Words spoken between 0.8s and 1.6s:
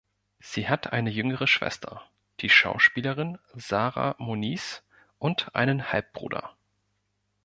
eine jüngere